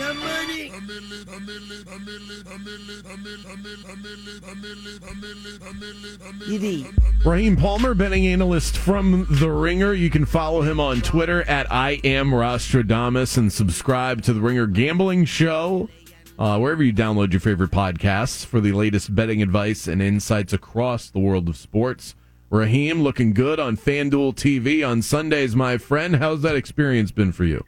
[0.00, 0.72] The money.
[7.24, 9.92] Raheem Palmer, betting analyst from The Ringer.
[9.92, 14.66] You can follow him on Twitter at I am Rostradamus and subscribe to The Ringer
[14.66, 15.90] Gambling Show
[16.38, 21.10] uh, wherever you download your favorite podcasts for the latest betting advice and insights across
[21.10, 22.14] the world of sports.
[22.48, 26.16] Raheem, looking good on FanDuel TV on Sundays, my friend.
[26.16, 27.64] How's that experience been for you?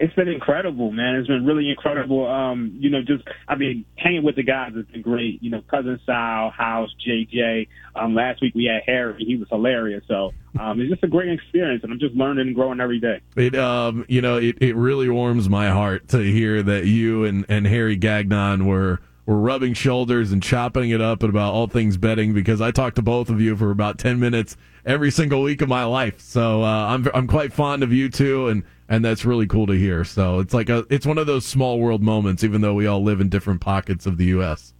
[0.00, 1.16] It's been incredible, man.
[1.16, 2.26] It's been really incredible.
[2.26, 5.42] Um, you know, just I mean, hanging with the guys has been great.
[5.42, 7.68] You know, cousin Sal, House, JJ.
[7.94, 9.22] Um, last week we had Harry.
[9.22, 10.02] He was hilarious.
[10.08, 13.20] So um, it's just a great experience, and I'm just learning and growing every day.
[13.36, 17.44] It, um, you know, it, it really warms my heart to hear that you and,
[17.50, 22.34] and Harry Gagnon were were rubbing shoulders and chopping it up about all things betting
[22.34, 25.68] because I talk to both of you for about ten minutes every single week of
[25.68, 26.20] my life.
[26.20, 29.74] So uh, I'm I'm quite fond of you two and and that's really cool to
[29.74, 30.02] hear.
[30.02, 33.04] So it's like a it's one of those small world moments, even though we all
[33.04, 34.74] live in different pockets of the U.S.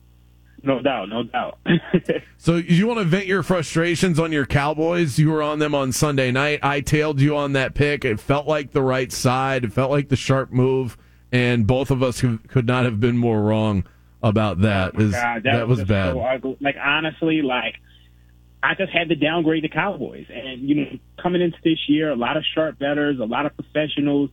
[0.65, 1.59] No doubt, no doubt.
[2.37, 5.17] so you want to vent your frustrations on your Cowboys?
[5.17, 6.59] You were on them on Sunday night.
[6.65, 8.05] I tailed you on that pick.
[8.05, 9.65] It felt like the right side.
[9.65, 10.99] It felt like the sharp move,
[11.31, 13.85] and both of us could not have been more wrong
[14.23, 14.93] about that.
[14.95, 16.15] Oh God, that, that, was, was bad.
[16.15, 17.77] So like honestly, like
[18.63, 20.27] I just had to downgrade the Cowboys.
[20.29, 23.55] And, you know, coming into this year, a lot of sharp betters, a lot of
[23.55, 24.31] professionals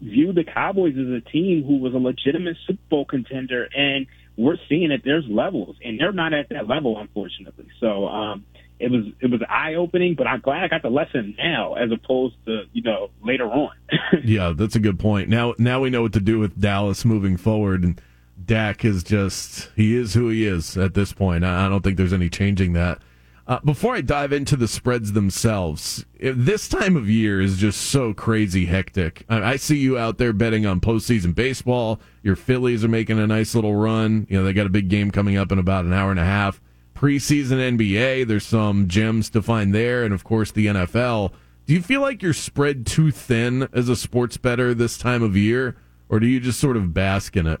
[0.00, 3.68] viewed the Cowboys as a team who was a legitimate Super Bowl contender.
[3.74, 7.68] And we're seeing that there's levels, and they're not at that level, unfortunately.
[7.80, 8.44] So, um,
[8.78, 11.90] it was it was eye opening, but I'm glad I got the lesson now as
[11.90, 13.70] opposed to you know later on.
[14.22, 15.30] yeah, that's a good point.
[15.30, 17.98] Now now we know what to do with Dallas moving forward, and
[18.46, 21.44] Dak is just he is who he is at this point.
[21.44, 23.00] I don't think there's any changing that.
[23.48, 28.12] Uh, before I dive into the spreads themselves, this time of year is just so
[28.12, 29.24] crazy hectic.
[29.28, 32.00] I, I, see you out there betting on postseason baseball.
[32.24, 34.26] Your Phillies are making a nice little run.
[34.28, 36.24] You know, they got a big game coming up in about an hour and a
[36.24, 36.60] half.
[36.96, 40.02] Preseason NBA, there's some gems to find there.
[40.02, 41.30] And of course, the NFL.
[41.66, 45.36] Do you feel like you're spread too thin as a sports better this time of
[45.36, 45.76] year?
[46.08, 47.60] Or do you just sort of bask in it?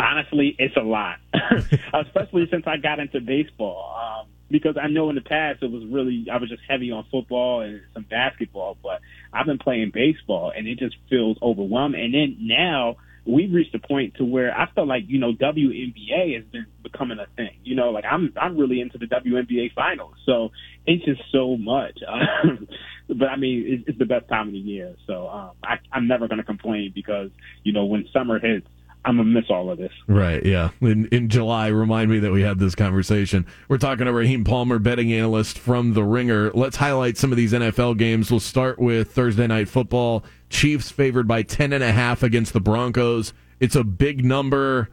[0.00, 1.18] Honestly, it's a lot,
[1.94, 4.22] especially since I got into baseball.
[4.22, 7.04] Um, because I know in the past it was really I was just heavy on
[7.10, 9.00] football and some basketball, but
[9.32, 12.02] I've been playing baseball and it just feels overwhelming.
[12.02, 16.36] And then now we've reached a point to where I feel like you know WNBA
[16.36, 17.56] has been becoming a thing.
[17.62, 20.50] You know, like I'm I'm really into the WNBA finals, so
[20.86, 21.98] it's just so much.
[22.10, 22.68] Um,
[23.08, 26.06] but I mean, it's, it's the best time of the year, so um, I, I'm
[26.06, 27.30] never going to complain because
[27.64, 28.66] you know when summer hits
[29.04, 29.92] I'm gonna miss all of this.
[30.06, 30.44] Right.
[30.44, 30.70] Yeah.
[30.80, 33.46] In in July, remind me that we had this conversation.
[33.68, 36.50] We're talking to Raheem Palmer, betting analyst from The Ringer.
[36.52, 38.30] Let's highlight some of these NFL games.
[38.30, 40.24] We'll start with Thursday night football.
[40.50, 43.32] Chiefs favored by ten and a half against the Broncos.
[43.58, 44.90] It's a big number.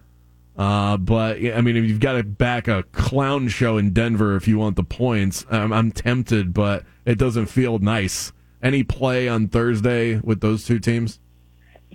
[0.57, 4.47] Uh, but I mean, if you've got to back a clown show in Denver if
[4.47, 8.31] you want the points, I'm, I'm tempted, but it doesn't feel nice.
[8.63, 11.19] Any play on Thursday with those two teams?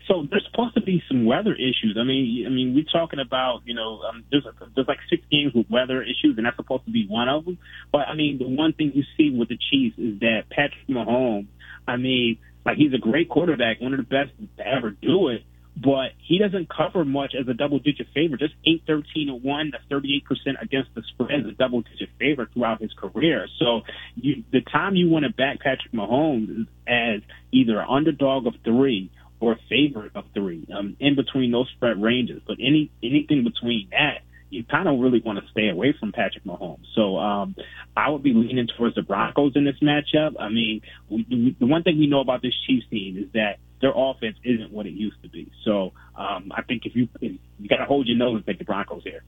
[0.08, 1.96] So there's supposed to be some weather issues.
[1.98, 5.22] I mean, I mean, we're talking about you know, um, there's a, there's like six
[5.30, 7.58] games with weather issues, and that's supposed to be one of them.
[7.90, 11.46] But I mean, the one thing you see with the Chiefs is that Patrick Mahomes.
[11.86, 15.42] I mean, like he's a great quarterback, one of the best to ever do it.
[15.74, 18.40] But he doesn't cover much as a double-digit favorite.
[18.40, 19.70] Just eight, thirteen, and one.
[19.72, 23.48] That's thirty-eight percent against the spread as a double-digit favorite throughout his career.
[23.58, 23.80] So,
[24.14, 28.54] you, the time you want to back Patrick Mahomes is as either an underdog of
[28.62, 29.10] three
[29.42, 32.40] or favorite of three, um, in between those spread ranges.
[32.46, 36.44] But any anything between that, you kind of really want to stay away from Patrick
[36.44, 36.86] Mahomes.
[36.94, 37.56] So um,
[37.96, 40.34] I would be leaning towards the Broncos in this matchup.
[40.38, 43.58] I mean, we, we, the one thing we know about this Chiefs team is that
[43.80, 45.50] their offense isn't what it used to be.
[45.64, 48.58] So um, I think if you if you got to hold your nose and take
[48.58, 49.24] the Broncos here.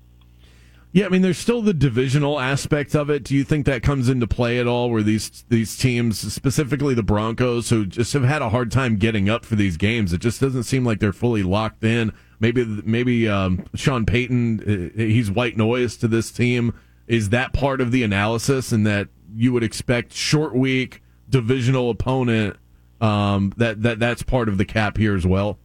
[0.94, 3.25] Yeah, I mean, there's still the divisional aspect of it.
[3.25, 4.91] Do you think that comes into play at all?
[4.91, 9.29] Where these these teams, specifically the Broncos, who just have had a hard time getting
[9.29, 12.12] up for these games, it just doesn't seem like they're fully locked in.
[12.38, 16.73] Maybe maybe um, Sean Payton, uh, he's white noise to this team.
[17.08, 22.56] Is that part of the analysis, and that you would expect short week divisional opponent?
[23.00, 25.58] Um, that that that's part of the cap here as well.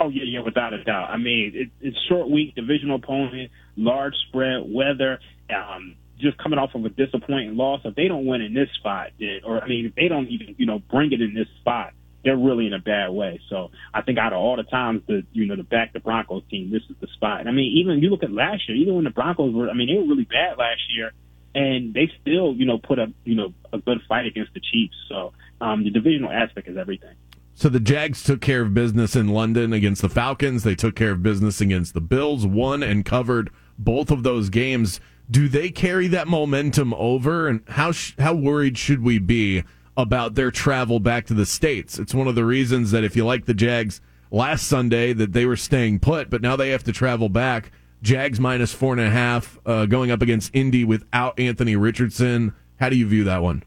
[0.00, 1.10] Oh yeah, yeah, without a doubt.
[1.10, 5.20] I mean, it, it's short week, divisional opponent, large spread, weather.
[5.54, 7.80] Um, just coming off of a disappointing loss.
[7.84, 9.10] If they don't win in this spot,
[9.44, 11.92] or I mean, if they don't even you know bring it in this spot,
[12.24, 13.40] they're really in a bad way.
[13.48, 16.42] So I think out of all the times that you know to back the Broncos
[16.50, 17.46] team, this is the spot.
[17.46, 19.88] I mean, even you look at last year, even when the Broncos were, I mean,
[19.88, 21.12] they were really bad last year,
[21.54, 24.96] and they still you know put up you know a good fight against the Chiefs.
[25.08, 27.14] So um, the divisional aspect is everything.
[27.54, 30.62] So the Jags took care of business in London against the Falcons.
[30.62, 35.00] They took care of business against the Bills, won and covered both of those games.
[35.30, 37.48] Do they carry that momentum over?
[37.48, 39.64] And how sh- how worried should we be
[39.96, 41.98] about their travel back to the states?
[41.98, 44.00] It's one of the reasons that if you like the Jags
[44.30, 47.72] last Sunday, that they were staying put, but now they have to travel back.
[48.02, 52.54] Jags minus four and a half, uh, going up against Indy without Anthony Richardson.
[52.78, 53.62] How do you view that one?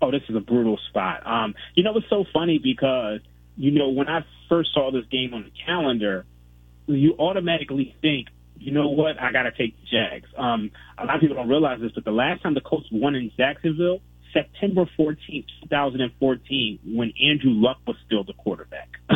[0.00, 1.26] oh, this is a brutal spot.
[1.26, 3.20] Um, you know, it's so funny because,
[3.56, 6.24] you know, when I first saw this game on the calendar,
[6.86, 10.28] you automatically think, you know what, I got to take the Jags.
[10.36, 13.14] Um, a lot of people don't realize this, but the last time the Colts won
[13.14, 14.00] in Jacksonville,
[14.32, 18.88] September 14th, 2014, when Andrew Luck was still the quarterback.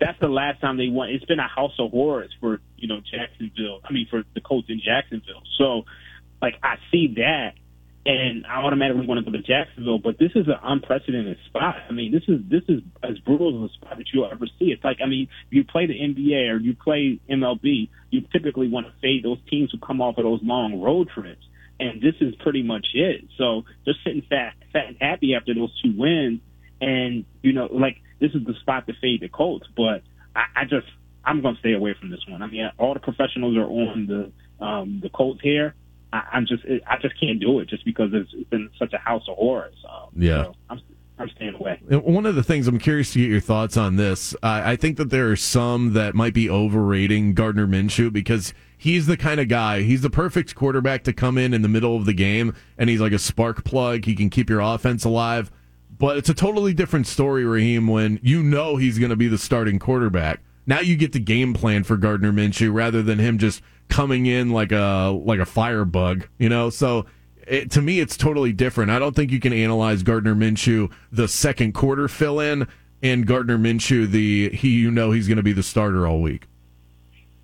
[0.00, 1.10] That's the last time they won.
[1.10, 3.80] It's been a house of horrors for, you know, Jacksonville.
[3.84, 5.42] I mean, for the Colts in Jacksonville.
[5.58, 5.84] So,
[6.40, 7.52] like, I see that
[8.06, 9.98] and I automatically want to go to Jacksonville.
[9.98, 11.76] But this is an unprecedented spot.
[11.88, 14.66] I mean, this is this is as brutal as a spot that you'll ever see.
[14.66, 18.86] It's like I mean, you play the NBA or you play MLB, you typically want
[18.86, 21.44] to fade those teams who come off of those long road trips,
[21.80, 23.24] and this is pretty much it.
[23.36, 26.40] So just sitting fat, fat and happy after those two wins,
[26.80, 29.66] and you know, like this is the spot to fade the Colts.
[29.76, 30.02] But
[30.34, 30.86] I, I just
[31.24, 32.40] I'm going to stay away from this one.
[32.40, 35.74] I mean, all the professionals are on the um, the Colts here.
[36.12, 39.24] I, am just I just can't do it just because it's, been such a house
[39.28, 39.74] of horrors.
[39.88, 40.80] Um, yeah, so I'm
[41.18, 41.80] I'm staying away.
[41.88, 44.34] One of the things I'm curious to get your thoughts on this.
[44.34, 49.06] Uh, I think that there are some that might be overrating Gardner Minshew because he's
[49.06, 49.82] the kind of guy.
[49.82, 53.00] He's the perfect quarterback to come in in the middle of the game, and he's
[53.00, 54.04] like a spark plug.
[54.04, 55.50] He can keep your offense alive.
[55.98, 59.38] But it's a totally different story, Raheem, when you know he's going to be the
[59.38, 60.40] starting quarterback.
[60.66, 64.50] Now you get the game plan for Gardner Minshew rather than him just coming in
[64.50, 66.70] like a like a firebug, you know.
[66.70, 67.06] So
[67.46, 68.90] it, to me, it's totally different.
[68.90, 72.66] I don't think you can analyze Gardner Minshew the second quarter fill in
[73.02, 76.46] and Gardner Minshew the he you know he's going to be the starter all week.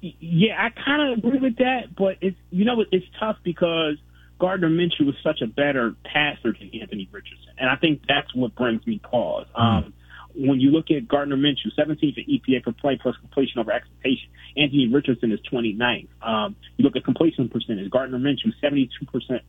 [0.00, 3.96] Yeah, I kind of agree with that, but it's you know it's tough because
[4.40, 8.54] Gardner Minshew was such a better passer than Anthony Richardson, and I think that's what
[8.56, 9.46] brings me pause.
[9.54, 9.94] Um,
[10.34, 14.29] when you look at Gardner Minshew, 17th in EPA per play plus completion over expectation.
[14.56, 16.08] Anthony Richardson is 29th.
[16.23, 17.90] Um, you look at completion percentage.
[17.90, 18.88] Gardner Minshew, 72%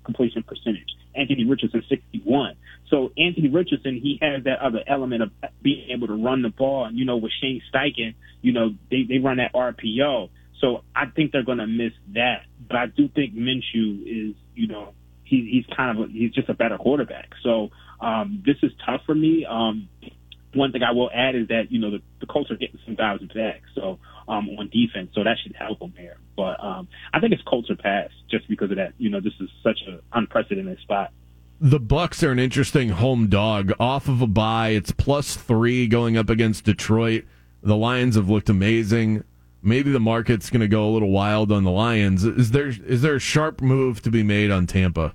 [0.03, 0.87] completion percentage.
[1.15, 2.55] Anthony Richardson, 61.
[2.89, 5.31] So Anthony Richardson, he has that other element of
[5.61, 6.85] being able to run the ball.
[6.85, 10.29] And, you know, with Shane Steichen, you know, they, they run that RPO.
[10.59, 12.45] So I think they're going to miss that.
[12.67, 14.93] But I do think Minshew is, you know,
[15.23, 17.29] he, he's kind of, a, he's just a better quarterback.
[17.43, 17.69] So
[17.99, 19.45] um, this is tough for me.
[19.49, 19.89] Um,
[20.53, 22.95] one thing I will add is that you know the, the Colts are getting some
[22.95, 26.17] guys back, so um, on defense, so that should help them there.
[26.35, 28.93] But um, I think it's Colts or pass just because of that.
[28.97, 31.11] You know, this is such an unprecedented spot.
[31.59, 34.69] The Bucks are an interesting home dog off of a bye.
[34.69, 37.25] It's plus three going up against Detroit.
[37.61, 39.23] The Lions have looked amazing.
[39.61, 42.25] Maybe the market's going to go a little wild on the Lions.
[42.25, 45.13] Is there is there a sharp move to be made on Tampa?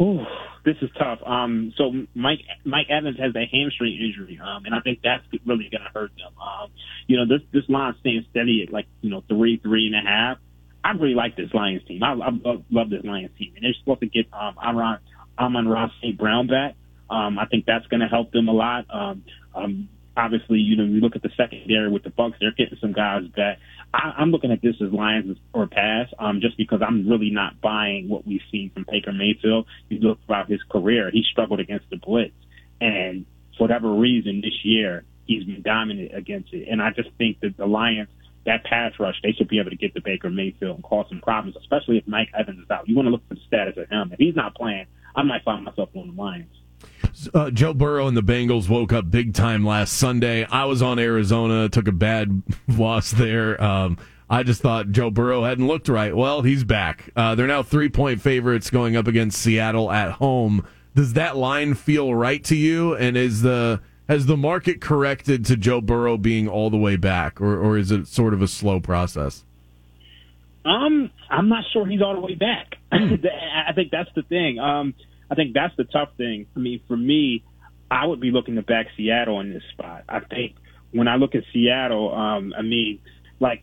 [0.00, 0.24] Ooh,
[0.64, 1.18] this is tough.
[1.26, 5.68] Um, so Mike Mike Evans has a hamstring injury, um, and I think that's really
[5.70, 6.32] going to hurt them.
[6.40, 6.70] Um,
[7.06, 10.08] you know, this this line staying steady at like you know three three and a
[10.08, 10.38] half.
[10.84, 12.02] I really like this Lions team.
[12.02, 14.98] I, I love, love this Lions team, and they're supposed to get um, Amon
[15.38, 16.18] Amon-Ra St.
[16.18, 16.74] Brown back.
[17.08, 18.86] Um, I think that's going to help them a lot.
[18.92, 22.78] Um, um, obviously, you know, you look at the secondary with the Bucks; they're getting
[22.80, 23.58] some guys back.
[23.94, 27.60] I, I'm looking at this as Lions or pass, um, just because I'm really not
[27.60, 29.66] buying what we've seen from Baker Mayfield.
[29.88, 32.34] You look throughout his career; he struggled against the blitz,
[32.80, 36.68] and for whatever reason, this year he's been dominant against it.
[36.68, 38.08] And I just think that the Lions,
[38.46, 41.20] that pass rush, they should be able to get to Baker Mayfield and cause some
[41.20, 42.88] problems, especially if Mike Evans is out.
[42.88, 44.10] You want to look for the status of him.
[44.12, 46.54] If he's not playing, I might find myself on the Lions.
[47.32, 50.44] Uh, Joe Burrow and the Bengals woke up big time last Sunday.
[50.44, 53.62] I was on Arizona, took a bad loss there.
[53.62, 53.98] Um,
[54.28, 56.16] I just thought Joe Burrow hadn't looked right.
[56.16, 57.10] Well, he's back.
[57.14, 60.66] Uh, they're now three point favorites going up against Seattle at home.
[60.94, 62.94] Does that line feel right to you?
[62.94, 67.40] And is the has the market corrected to Joe Burrow being all the way back,
[67.40, 69.44] or or is it sort of a slow process?
[70.64, 72.76] Um, I'm not sure he's all the way back.
[72.92, 74.58] I think that's the thing.
[74.58, 74.94] Um,
[75.32, 76.46] I think that's the tough thing.
[76.54, 77.42] I mean, for me,
[77.90, 80.04] I would be looking to back Seattle in this spot.
[80.06, 80.56] I think
[80.90, 83.00] when I look at Seattle, um, I mean,
[83.40, 83.62] like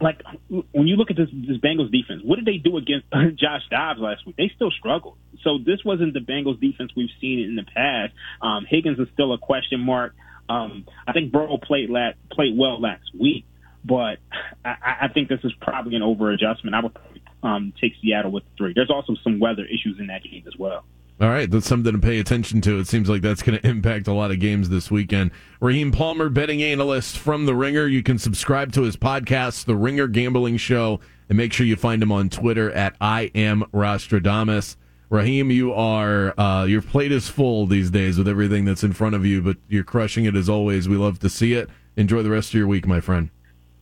[0.00, 3.06] like when you look at this this Bengals defense, what did they do against
[3.38, 4.36] Josh Dobbs last week?
[4.36, 5.18] They still struggled.
[5.44, 8.12] So this wasn't the Bengals defense we've seen in the past.
[8.42, 10.16] Um, Higgins is still a question mark.
[10.48, 13.44] Um, I think Burrow played la- played well last week,
[13.84, 14.18] but
[14.64, 16.74] I, I think this is probably an over adjustment.
[16.74, 16.94] I would
[17.42, 18.72] um, take Seattle with three.
[18.74, 20.84] There's also some weather issues in that game as well.
[21.20, 22.78] All right, that's something to pay attention to.
[22.78, 25.32] It seems like that's going to impact a lot of games this weekend.
[25.60, 27.86] Raheem Palmer, betting analyst from The Ringer.
[27.86, 32.02] You can subscribe to his podcast, The Ringer Gambling Show, and make sure you find
[32.02, 34.76] him on Twitter at I am Rostradamus.
[35.10, 39.14] Raheem, you are uh, your plate is full these days with everything that's in front
[39.14, 40.88] of you, but you're crushing it as always.
[40.88, 41.68] We love to see it.
[41.96, 43.28] Enjoy the rest of your week, my friend.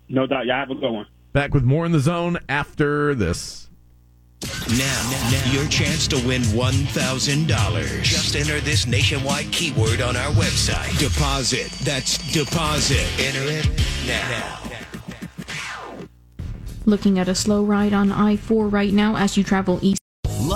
[0.08, 0.46] No doubt.
[0.46, 1.06] Yeah, have a good one.
[1.38, 3.70] Back with more in the zone after this.
[4.70, 8.02] Now, now, your chance to win $1,000.
[8.02, 10.98] Just enter this nationwide keyword on our website.
[10.98, 11.70] Deposit.
[11.84, 13.06] That's deposit.
[13.20, 13.68] Enter it
[14.04, 14.58] now.
[16.86, 19.97] Looking at a slow ride on I 4 right now as you travel east.